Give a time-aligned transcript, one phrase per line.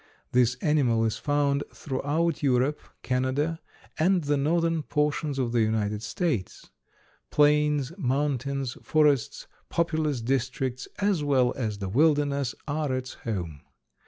[0.31, 3.59] This animal is found throughout Europe, Canada,
[3.99, 6.71] and the northern portions of the United States.
[7.29, 13.61] Plains, mountains, forests, populous districts, as well as the wilderness, are its home.